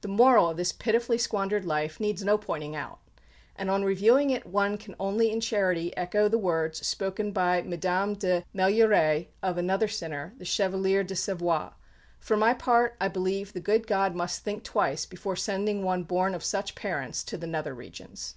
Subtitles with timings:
[0.00, 2.98] The moral of this pitifully squandered life needs no pointing out.
[3.54, 8.14] And on reviewing it one can only in charity echo the words spoken by Madame
[8.14, 11.70] de Meilleraye of another sinner, the Chevalier de Savoie,
[12.18, 16.34] "For my part, I believe the good God must think twice before sending one born
[16.34, 18.34] of such parents to the nether regions."